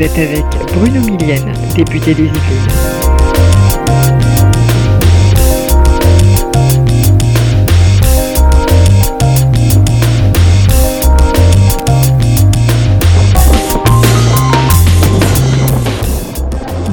[0.00, 2.40] Vous êtes avec Bruno Millienne, député des Yvelines.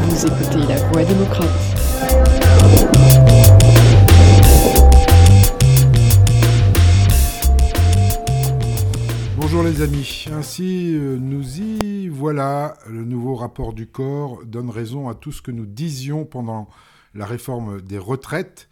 [0.09, 1.47] Vous écoutez La Voix démocrate.
[9.37, 11.86] Bonjour les amis, ainsi euh, nous y
[12.17, 16.67] voilà, le nouveau rapport du corps donne raison à tout ce que nous disions pendant
[17.13, 18.69] la réforme des retraites.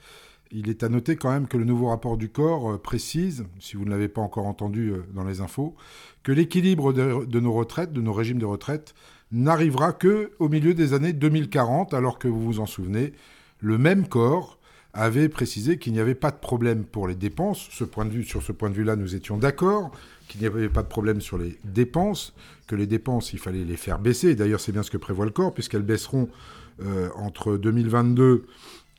[0.50, 3.78] Il est à noter quand même que le nouveau rapport du corps euh, précise, si
[3.78, 5.76] vous ne l'avez pas encore entendu euh, dans les infos,
[6.24, 8.96] que l'équilibre de, nos retraites, de nos régimes de retraite,
[9.32, 13.14] n'arrivera que au milieu des années 2040, alors que vous vous en souvenez,
[13.60, 14.55] le même corps
[14.96, 17.68] avait précisé qu'il n'y avait pas de problème pour les dépenses.
[17.72, 19.92] Ce point de vue, sur ce point de vue-là, nous étions d'accord
[20.28, 22.34] qu'il n'y avait pas de problème sur les dépenses,
[22.68, 24.36] que les dépenses, il fallait les faire baisser.
[24.36, 26.30] D'ailleurs, c'est bien ce que prévoit le corps, puisqu'elles baisseront
[26.82, 28.46] euh, entre 2022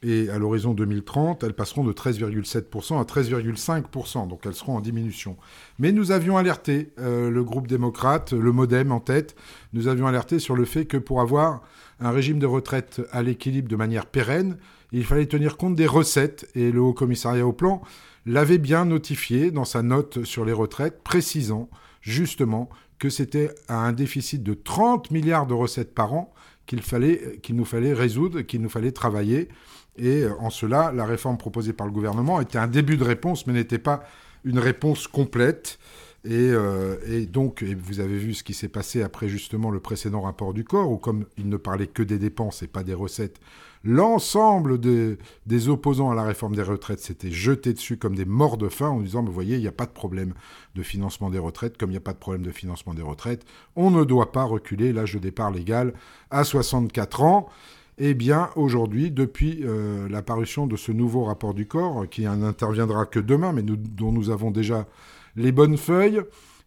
[0.08, 5.36] et à l'horizon 2030, elles passeront de 13,7% à 13,5%, donc elles seront en diminution.
[5.80, 9.34] Mais nous avions alerté, euh, le groupe démocrate, le Modem en tête,
[9.72, 11.62] nous avions alerté sur le fait que pour avoir
[11.98, 14.58] un régime de retraite à l'équilibre de manière pérenne,
[14.92, 17.82] il fallait tenir compte des recettes, et le Haut Commissariat au Plan
[18.26, 21.68] l'avait bien notifié dans sa note sur les retraites, précisant
[22.00, 26.32] justement que c'était à un déficit de 30 milliards de recettes par an
[26.66, 29.48] qu'il nous fallait résoudre, qu'il nous fallait travailler.
[29.98, 33.52] Et en cela, la réforme proposée par le gouvernement était un début de réponse, mais
[33.52, 34.04] n'était pas
[34.44, 35.78] une réponse complète.
[36.24, 40.52] Et, euh, donc, vous avez vu ce qui s'est passé après justement le précédent rapport
[40.52, 43.40] du corps, où comme il ne parlait que des dépenses et pas des recettes,
[43.86, 48.68] l'ensemble des, opposants à la réforme des retraites s'étaient jetés dessus comme des morts de
[48.68, 50.34] faim en disant, vous voyez, il n'y a pas de problème
[50.74, 53.44] de financement des retraites, comme il n'y a pas de problème de financement des retraites,
[53.76, 55.94] on ne doit pas reculer l'âge de départ légal
[56.30, 57.48] à 64 ans.
[57.98, 63.06] Eh bien, aujourd'hui, depuis euh, la parution de ce nouveau rapport du corps, qui n'interviendra
[63.06, 64.86] que demain, mais dont nous avons déjà
[65.36, 66.20] les bonnes feuilles,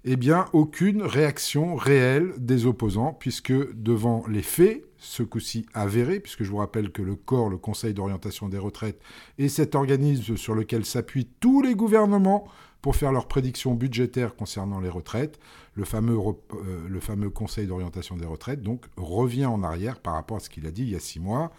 [0.05, 6.43] eh bien, aucune réaction réelle des opposants, puisque devant les faits, ce coup-ci avérés, puisque
[6.43, 9.01] je vous rappelle que le corps, le Conseil d'orientation des retraites,
[9.37, 12.47] est cet organisme sur lequel s'appuient tous les gouvernements
[12.81, 15.37] pour faire leurs prédictions budgétaires concernant les retraites,
[15.73, 20.37] le fameux, euh, le fameux Conseil d'orientation des retraites, donc, revient en arrière par rapport
[20.37, 21.51] à ce qu'il a dit il y a six mois.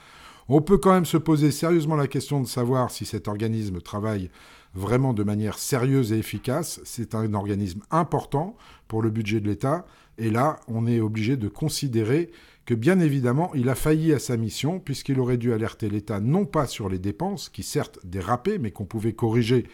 [0.49, 4.31] On peut quand même se poser sérieusement la question de savoir si cet organisme travaille
[4.75, 6.81] vraiment de manière sérieuse et efficace.
[6.85, 8.57] C'est un organisme important
[8.89, 9.87] pour le budget de l'État.
[10.19, 12.31] Et là, on est obligé de considérer
[12.67, 16.45] que bien évidemment, il a failli à sa mission, puisqu'il aurait dû alerter l'État non
[16.45, 19.67] pas sur les dépenses, qui certes dérapaient, mais qu'on pouvait corriger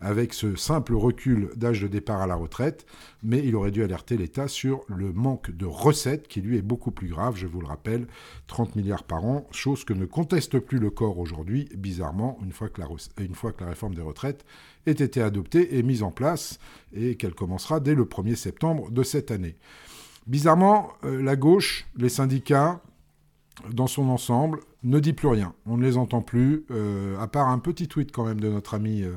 [0.00, 2.86] avec ce simple recul d'âge de départ à la retraite,
[3.22, 6.90] mais il aurait dû alerter l'État sur le manque de recettes qui lui est beaucoup
[6.90, 8.06] plus grave, je vous le rappelle,
[8.46, 12.68] 30 milliards par an, chose que ne conteste plus le corps aujourd'hui, bizarrement, une fois,
[12.68, 12.88] que la,
[13.18, 14.44] une fois que la réforme des retraites
[14.86, 16.58] ait été adoptée et mise en place,
[16.92, 19.56] et qu'elle commencera dès le 1er septembre de cette année.
[20.26, 22.80] Bizarrement, euh, la gauche, les syndicats,
[23.72, 25.54] dans son ensemble, ne dit plus rien.
[25.66, 28.74] On ne les entend plus, euh, à part un petit tweet quand même de notre
[28.74, 29.02] ami...
[29.02, 29.16] Euh,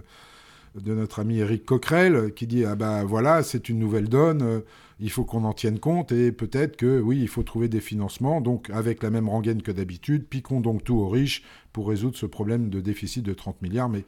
[0.76, 4.60] de notre ami Eric Coquerel qui dit ah ben voilà c'est une nouvelle donne euh,
[5.02, 8.40] il faut qu'on en tienne compte et peut-être que oui il faut trouver des financements.
[8.40, 11.44] Donc avec la même rengaine que d'habitude piquons donc tout aux riches
[11.74, 13.90] pour résoudre ce problème de déficit de 30 milliards.
[13.90, 14.06] Mais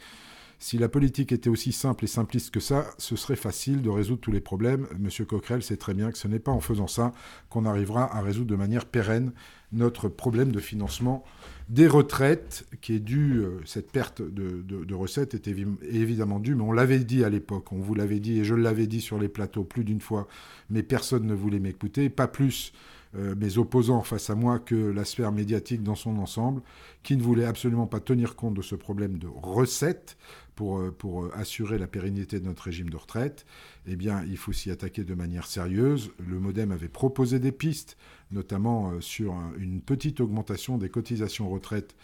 [0.64, 4.22] si la politique était aussi simple et simpliste que ça, ce serait facile de résoudre
[4.22, 4.88] tous les problèmes.
[4.98, 7.12] Monsieur Coquerel sait très bien que ce n'est pas en faisant ça
[7.50, 9.34] qu'on arrivera à résoudre de manière pérenne
[9.74, 11.26] notre problème de financement
[11.68, 16.56] des retraites, qui est dû, euh, cette perte de, de, recettes est évi évidemment due,
[16.56, 19.20] mais on l'avait dit à l'époque, on vous l'avait dit, et je l'avais dit sur
[19.20, 20.30] les plateaux plus d'une fois,
[20.70, 22.72] mais personne ne voulait m'écouter, pas plus
[23.16, 26.62] euh, mes opposants face à moi que la sphère médiatique dans son ensemble,
[27.04, 30.18] qui ne voulait absolument pas tenir compte de ce problème de recettes
[30.56, 33.46] pour, euh, pour assurer la pérennité de notre régime de retraite,
[33.86, 36.12] eh bien, il faut s'y attaquer de manière sérieuse.
[36.18, 37.98] Le Modem avait proposé des pistes,
[38.32, 41.96] notamment euh, sur une petite augmentation des cotisations retraite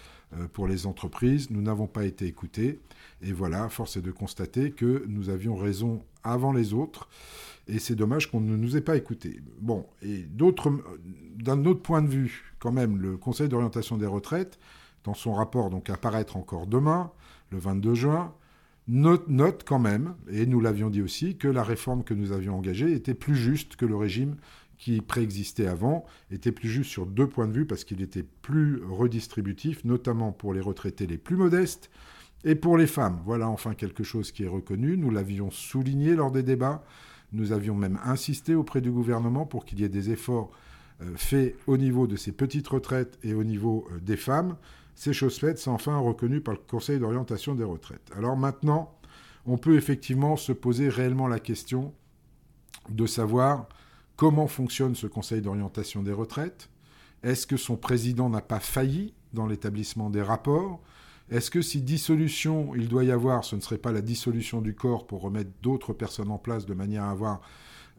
[0.54, 1.50] pour les entreprises.
[1.50, 2.80] Nous n'avons pas été écoutés.
[3.22, 7.10] Et voilà, force est de constater que nous avions raison avant les autres.
[7.68, 9.42] Et c'est dommage qu'on ne nous ait pas écoutés.
[9.60, 10.72] Bon, et d'autres,
[11.36, 14.60] d'un autre point de vue, quand même, le Conseil d'orientation des retraites,
[15.04, 17.12] dans son rapport donc apparaître encore demain,
[17.52, 18.34] le 22 juin,
[18.88, 22.92] note quand même, et nous l'avions dit aussi, que la réforme que nous avions engagée
[22.92, 24.36] était plus juste que le régime
[24.80, 28.82] qui préexistait avant, était plus juste sur deux points de vue, parce qu'il était plus
[28.84, 31.92] redistributif, notamment pour les retraités les plus modestes,
[32.46, 33.22] et pour les femmes.
[33.26, 34.98] Voilà enfin quelque chose qui est reconnu.
[34.98, 36.84] Nous l'avions souligné lors des débats.
[37.34, 40.50] Nous avions même insisté auprès du gouvernement pour qu'il y ait des efforts
[41.16, 44.58] fait au niveau de ces petites retraites et au niveau des femmes,
[44.96, 48.12] c'est chose faite, c'est enfin reconnu par le Conseil d'orientation des retraites.
[48.18, 48.98] Alors maintenant,
[49.46, 51.94] on peut effectivement se poser réellement la question
[52.90, 53.70] de savoir
[54.20, 56.70] comment fonctionne ce Conseil d'orientation des retraites?
[57.24, 60.82] Est-ce que son président n'a pas failli dans l'établissement des rapports?
[61.32, 64.76] Est-ce que si dissolution il doit y avoir, ce ne serait pas la dissolution du
[64.76, 67.40] corps pour remettre d'autres personnes en place de manière à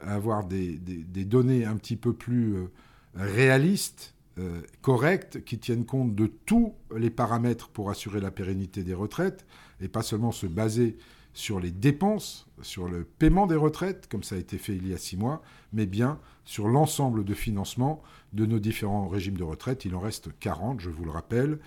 [0.02, 0.76] avoir, des,
[1.25, 2.70] données un petit peu plus euh,
[3.14, 8.94] réalistes, euh, correctes, qui tiennent compte de tous les paramètres pour assurer la pérennité des
[8.94, 9.46] retraites,
[9.81, 10.99] et pas seulement se baser
[11.32, 14.94] sur les dépenses, sur le paiement des retraites, comme ça a été fait il y
[14.94, 15.43] a six mois,
[15.73, 19.85] mais bien sur l'ensemble de financement de nos différents régimes de retraite.
[19.85, 21.59] Il en reste 40, je vous le rappelle,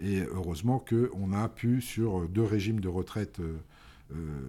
[0.00, 3.58] et heureusement qu'on a pu, sur deux régimes de retraite euh,
[4.12, 4.40] euh,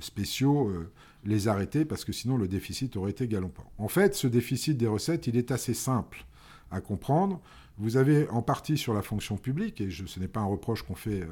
[0.00, 0.90] spéciaux, euh,
[1.24, 3.70] les arrêter, parce que sinon le déficit aurait été galopant.
[3.78, 6.24] En fait, ce déficit des recettes, il est assez simple
[6.70, 7.40] à comprendre.
[7.76, 10.94] Vous avez en partie sur la fonction publique, et ce n'est pas un reproche qu'on
[10.94, 11.26] fait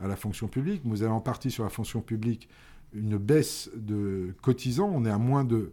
[0.00, 0.82] à la fonction publique.
[0.84, 2.48] Vous avez en partie sur la fonction publique
[2.92, 4.90] une baisse de cotisants.
[4.92, 5.72] On est à moins de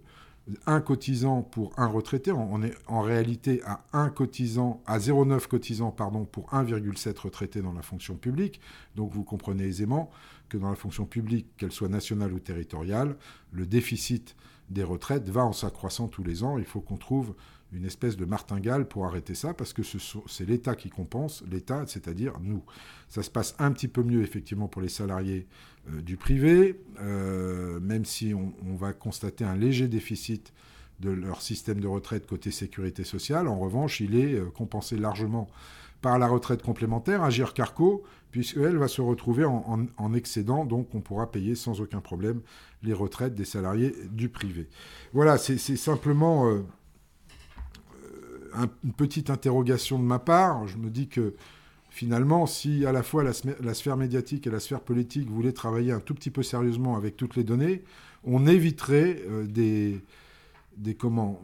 [0.68, 2.32] un cotisant pour un retraité.
[2.32, 7.74] On est en réalité à un cotisant, à 0,9 cotisants pardon, pour 1,7 retraités dans
[7.74, 8.62] la fonction publique.
[8.96, 10.12] Donc vous comprenez aisément
[10.50, 13.16] que dans la fonction publique, qu'elle soit nationale ou territoriale,
[13.52, 14.36] le déficit
[14.70, 16.58] des retraites va en s'accroissant tous les ans.
[16.58, 17.36] Il faut qu'on trouve
[17.74, 19.82] une espèce de martingale pour arrêter ça, parce que
[20.28, 22.64] c'est l'État qui compense, l'État, c'est-à-dire nous.
[23.10, 25.48] Ça se passe un petit peu mieux, effectivement, pour les salariés
[25.92, 30.54] euh, du privé, euh, même si on, va constater un léger déficit
[31.00, 33.48] de leur système de retraite côté sécurité sociale.
[33.48, 35.50] En revanche, il est euh, compensé largement
[36.06, 41.32] par la retraite complémentaire, Agir Carco, puisqu'elle va se retrouver en, excédent, donc on pourra
[41.32, 42.42] payer sans aucun problème
[42.84, 44.70] les retraites des salariés du privé.
[45.14, 46.48] Voilà, c'est simplement
[48.84, 50.68] une petite interrogation de ma part.
[50.68, 51.34] Je me dis que
[51.90, 56.00] finalement, si à la fois la, sphère médiatique et la sphère politique voulaient travailler un
[56.00, 57.82] tout petit peu sérieusement avec toutes les données,
[58.24, 60.04] on éviterait euh, des,
[60.78, 61.42] des, comment,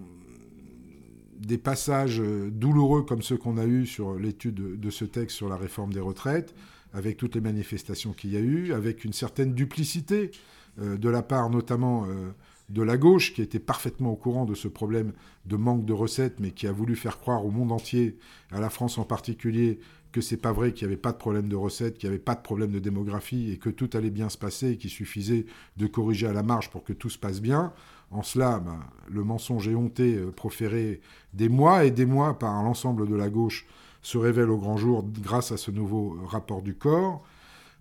[1.42, 5.50] des passages euh, douloureux comme ceux qu'on a eus sur l'étude de, ce texte sur
[5.50, 6.54] la réforme des retraites,
[6.94, 10.32] avec toutes les manifestations qu'il y a eu, avec une certaine duplicité
[10.80, 12.06] euh, de la part notamment
[12.70, 15.14] de la gauche, qui était parfaitement au courant de ce problème
[15.46, 18.18] de manque de recettes, mais qui a voulu faire croire au monde entier,
[18.52, 19.80] à la France en particulier,
[20.12, 22.24] que c'est pas vrai, qu'il n'y avait pas de problème de recettes, qu'il n'y avait
[22.24, 25.46] pas de problème de démographie et que tout allait bien se passer et qu'il suffisait
[25.78, 27.74] de corriger à la marge pour que tout se passe bien.
[28.12, 28.80] En cela, ben,
[29.10, 31.02] le mensonge éhonté euh, proféré
[31.34, 33.66] des mois et des mois par l'ensemble de la gauche
[34.02, 37.24] se révèle au grand jour grâce à ce nouveau rapport du corps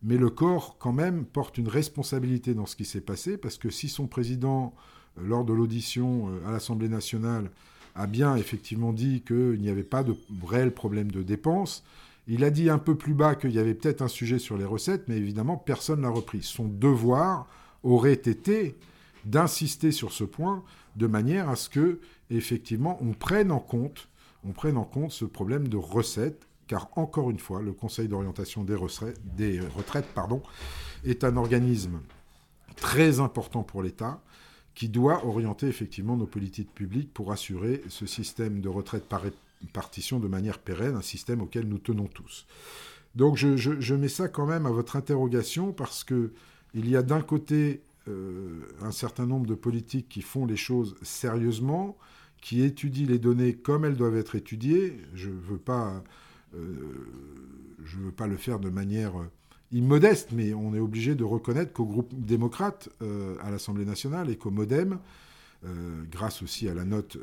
[0.03, 3.71] mais le corps, quand même, porte une responsabilité dans ce qui s'est passé, parce que
[3.71, 4.75] si son président,
[5.19, 7.51] euh, lors de l'audition euh, à l'Assemblée nationale,
[7.95, 10.15] a bien effectivement dit qu'il n'y avait pas de
[10.47, 11.85] réel problème de dépenses,
[12.27, 14.65] il a dit un peu plus bas qu'il y avait peut-être un sujet sur les
[14.65, 16.43] recettes, mais évidemment, personne ne l'a repris.
[16.43, 17.47] Son devoir
[17.83, 18.77] aurait été
[19.25, 20.63] d'insister sur ce point
[20.97, 22.01] de manière à ce que,
[22.31, 24.09] effectivement, on prenne en compte,
[25.11, 29.17] ce problème de recettes car encore une fois, le Conseil d'orientation des, retraites,
[31.05, 32.01] est un organisme
[32.77, 34.23] très important pour l'État
[34.77, 39.27] qui doit orienter effectivement nos politiques publiques pour assurer ce système de retraite par
[39.63, 42.47] répartition de manière pérenne, un système auquel nous tenons tous.
[43.15, 46.33] Donc je, mets ça quand même à votre interrogation parce que
[46.75, 50.95] il y a d'un côté euh, un certain nombre de politiques qui font les choses
[51.03, 51.99] sérieusement,
[52.41, 54.97] qui étudient les données comme elles doivent être étudiées.
[55.15, 56.05] Je ne veux pas
[56.55, 56.75] euh,
[57.83, 59.13] veux pas le faire de manière
[59.73, 64.37] immodeste, mais on est obligé de reconnaître qu'au groupe démocrate euh, à l'Assemblée nationale et
[64.37, 64.99] qu'au Modem,
[66.11, 67.19] grâce aussi à la note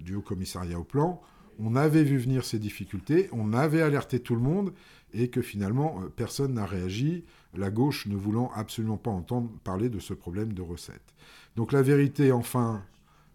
[0.00, 1.20] du Haut Commissariat au Plan,
[1.58, 4.72] on avait vu venir ces difficultés, on avait alerté tout le monde,
[5.12, 10.00] et que finalement personne n'a réagi, la gauche ne voulant absolument pas entendre parler de
[10.00, 11.14] ce problème de recettes.
[11.56, 12.82] Donc la vérité enfin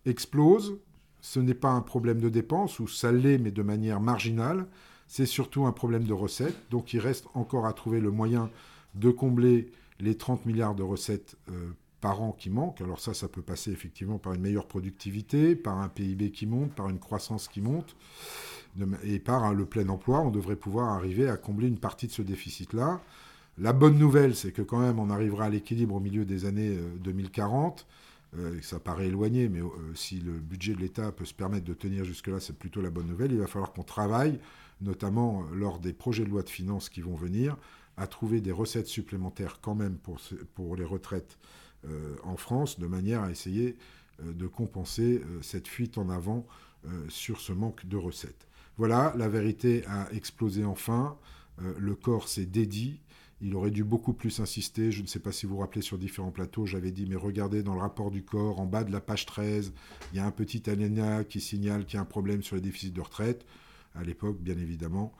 [0.05, 0.77] explose,
[1.22, 4.67] ce n'est pas un problème de dépenses, ou ça l'est, mais de manière marginale.
[5.08, 6.58] C'est surtout un problème de recettes.
[6.69, 8.50] Donc il reste encore à trouver le moyen
[8.96, 12.82] de combler les 30 milliards de recettes euh, par an qui manquent.
[12.82, 16.74] Alors ça, ça peut passer effectivement par une meilleure productivité, par un PIB qui monte,
[16.74, 17.96] par une croissance qui monte,
[19.03, 20.22] et par le plein emploi.
[20.22, 23.01] On devrait pouvoir arriver à combler une partie de ce déficit-là.
[23.58, 26.77] La bonne nouvelle, c'est que quand même, on arrivera à l'équilibre au milieu des années
[27.01, 27.86] 2040.
[28.38, 31.65] Euh, euh, ça paraît éloigné, mais euh, si le budget de l'État peut se permettre
[31.65, 33.32] de tenir jusque-là, c'est plutôt la bonne nouvelle.
[33.32, 34.39] Il va falloir qu'on travaille,
[34.82, 37.58] notamment lors des projets de loi de finances qui vont venir,
[37.98, 39.98] à trouver des recettes supplémentaires quand même
[40.56, 41.38] pour les retraites
[42.24, 43.78] en France, de manière à essayer
[44.24, 46.46] de compenser cette fuite en avant
[47.08, 48.48] sur ce manque de recettes.
[48.78, 51.18] Voilà, la vérité a explosé enfin,
[51.78, 53.00] le corps s'est dédié,
[53.42, 54.92] il aurait dû beaucoup plus insister.
[54.92, 57.64] Je ne sais pas si vous vous rappelez sur différents plateaux, j'avais dit, mais regardez
[57.64, 59.74] dans le rapport du corps, en bas de la page 13,
[60.12, 62.62] il y a un petit alinéa qui signale qu'il y a un problème sur les
[62.62, 63.46] déficits de retraite.
[63.96, 65.14] À l'époque, bien évidemment,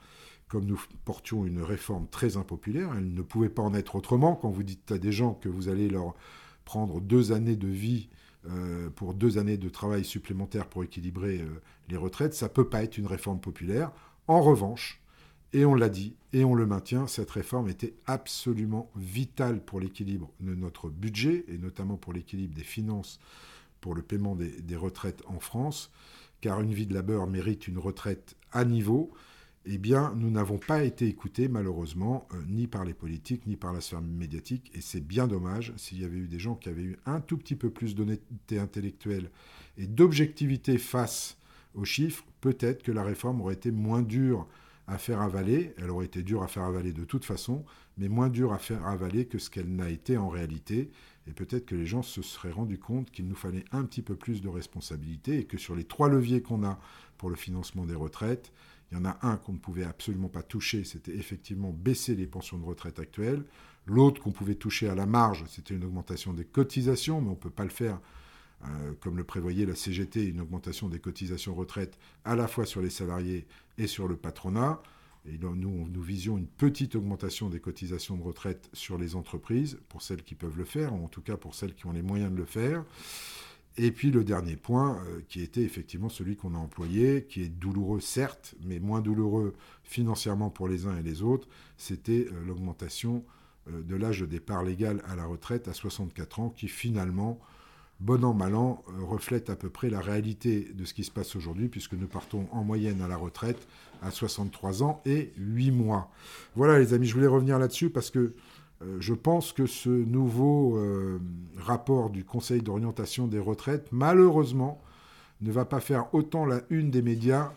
[0.48, 4.34] comme nous portions une réforme très impopulaire, elle ne pouvait pas en être autrement.
[4.34, 6.14] Quand vous dites à des gens que vous allez leur
[6.70, 8.08] prendre deux années de vie
[8.48, 12.68] euh, pour deux années de travail supplémentaires pour équilibrer euh, les retraites, ça ne peut
[12.68, 13.90] pas être une réforme populaire.
[14.28, 15.00] En revanche,
[15.52, 20.30] et on l'a dit, et on le maintient, cette réforme était absolument vitale pour l'équilibre
[20.38, 23.18] de notre budget, et notamment pour l'équilibre des finances
[23.80, 25.90] pour le paiement des, retraites en France,
[26.40, 29.10] car une vie de labeur mérite une retraite à niveau.
[29.66, 33.74] Eh bien, nous n'avons pas été écoutés, malheureusement, euh, ni par les politiques, ni par
[33.74, 35.74] la sphère médiatique, et c'est bien dommage.
[35.76, 38.58] S'il y avait eu des gens qui avaient eu un tout petit peu plus d'honnêteté
[38.58, 39.30] intellectuelle
[39.76, 41.36] et d'objectivité face
[41.74, 44.48] aux chiffres, peut-être que la réforme aurait été moins dure
[44.86, 45.74] à faire avaler.
[45.76, 47.64] Elle aurait été dure à faire avaler de toute façon,
[47.98, 50.90] mais moins dure à faire avaler que ce qu'elle n'a été en réalité.
[51.26, 54.16] Et peut-être que les gens se seraient rendus compte qu'il nous fallait un petit peu
[54.16, 56.80] plus de responsabilité et que sur les trois leviers qu'on a
[57.18, 58.52] pour le financement des retraites,
[58.90, 62.26] il y en a un qu'on ne pouvait absolument pas toucher, c'était effectivement baisser les
[62.26, 63.44] pensions de retraite actuelles.
[63.86, 67.36] L'autre qu'on pouvait toucher à la marge, c'était une augmentation des cotisations, mais on ne
[67.36, 68.00] peut pas le faire
[68.64, 72.82] euh, comme le prévoyait la CGT, une augmentation des cotisations retraite à la fois sur
[72.82, 73.46] les salariés
[73.78, 74.82] et sur le patronat.
[75.26, 75.54] Et nous,
[75.88, 80.34] nous visions une petite augmentation des cotisations de retraite sur les entreprises, pour celles qui
[80.34, 82.46] peuvent le faire, ou en tout cas pour celles qui ont les moyens de le
[82.46, 82.84] faire.
[83.76, 87.48] Et puis le dernier point, euh, qui était effectivement celui qu'on a employé, qui est
[87.48, 93.24] douloureux certes, mais moins douloureux financièrement pour les uns et les autres, c'était euh, l'augmentation
[93.68, 97.38] de l'âge de départ légal à la retraite à 64 ans, qui finalement
[98.00, 101.10] bon an, mal an, euh, reflète à peu près la réalité de ce qui se
[101.10, 103.68] passe aujourd'hui, puisque nous partons en moyenne à la retraite
[104.02, 106.10] à 63 ans et 8 mois.
[106.56, 108.34] Voilà les amis, je voulais revenir là-dessus parce que euh,
[108.98, 111.20] je pense que ce nouveau euh,
[111.58, 114.80] rapport du Conseil d'orientation des retraites, malheureusement,
[115.40, 117.52] ne va pas faire autant la une des médias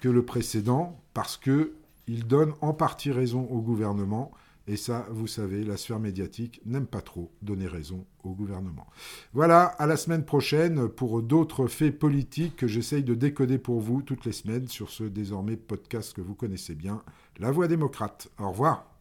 [0.00, 4.32] que le précédent, parce qu'il donne en partie raison au gouvernement
[4.68, 8.86] et ça, vous savez, la sphère médiatique n'aime pas trop donner raison au gouvernement.
[9.32, 14.02] Voilà, à la semaine prochaine pour d'autres faits politiques que j'essaye de décoder pour vous
[14.02, 17.02] toutes les semaines sur ce désormais podcast que vous connaissez bien,
[17.38, 18.28] La Voix démocrate.
[18.40, 18.95] Au revoir.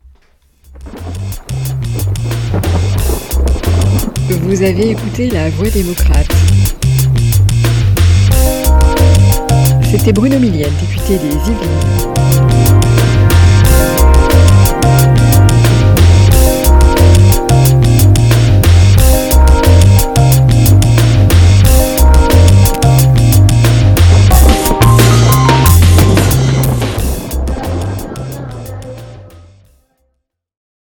[4.30, 6.28] Vous avez écouté La Voix démocrate.
[9.84, 12.45] C'était Bruno Millienne, député des Yvelines.